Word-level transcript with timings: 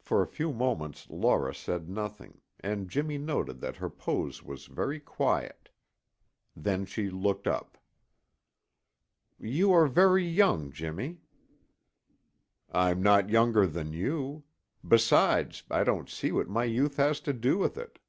For 0.00 0.20
a 0.20 0.26
few 0.26 0.52
moments 0.52 1.06
Laura 1.08 1.54
said 1.54 1.88
nothing 1.88 2.40
and 2.58 2.90
Jimmy 2.90 3.18
noted 3.18 3.60
that 3.60 3.76
her 3.76 3.88
pose 3.88 4.42
was 4.42 4.66
very 4.66 4.98
quiet. 4.98 5.68
Then 6.56 6.84
she 6.84 7.08
looked 7.08 7.46
up. 7.46 7.78
"You 9.38 9.70
are 9.70 9.86
very 9.86 10.26
young, 10.26 10.72
Jimmy." 10.72 11.20
"I'm 12.72 13.00
not 13.00 13.30
younger 13.30 13.68
than 13.68 13.92
you. 13.92 14.42
Besides, 14.84 15.62
I 15.70 15.84
don't 15.84 16.08
see 16.10 16.32
what 16.32 16.48
my 16.48 16.64
youth 16.64 16.96
has 16.96 17.20
to 17.20 17.32
do 17.32 17.58
with 17.58 17.76
it." 17.78 18.00